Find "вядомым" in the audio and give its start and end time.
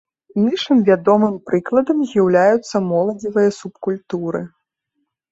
0.85-1.35